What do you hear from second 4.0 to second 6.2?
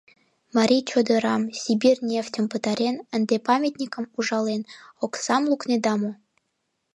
ужален, оксам лукнеда мо?